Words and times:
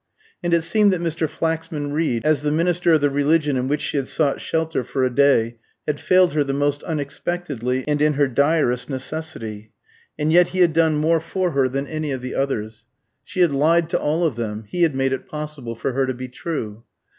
And 0.41 0.51
it 0.51 0.63
seemed 0.63 0.91
that 0.93 0.99
Mr. 0.99 1.29
Flaxman 1.29 1.93
Reed, 1.93 2.25
as 2.25 2.41
the 2.41 2.49
minister 2.51 2.91
of 2.93 3.01
the 3.01 3.09
religion 3.11 3.55
in 3.55 3.67
which 3.67 3.81
she 3.81 3.97
had 3.97 4.07
sought 4.07 4.41
shelter 4.41 4.83
for 4.83 5.03
a 5.03 5.13
day, 5.13 5.57
had 5.85 5.99
failed 5.99 6.33
her 6.33 6.43
the 6.43 6.53
most 6.53 6.81
unexpectedly, 6.81 7.83
and 7.87 8.01
in 8.01 8.13
her 8.13 8.27
direst 8.27 8.89
necessity. 8.89 9.73
And 10.17 10.33
yet 10.33 10.47
he 10.47 10.61
had 10.61 10.73
done 10.73 10.95
more 10.95 11.19
for 11.19 11.51
her 11.51 11.69
than 11.69 11.85
any 11.85 12.11
of 12.11 12.21
the 12.23 12.33
others. 12.33 12.87
She 13.23 13.41
had 13.41 13.51
lied 13.51 13.91
to 13.91 13.99
all 13.99 14.23
of 14.25 14.37
them; 14.37 14.63
he 14.67 14.81
had 14.81 14.95
made 14.95 15.13
it 15.13 15.27
possible 15.27 15.75
for 15.75 15.93
her 15.93 16.07
to 16.07 16.15
be 16.15 16.27
true. 16.29 16.83